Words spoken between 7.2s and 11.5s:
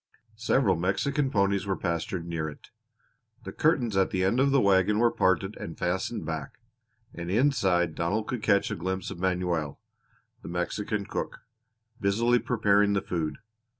inside Donald could catch a glimpse of Manuel, the Mexican cook,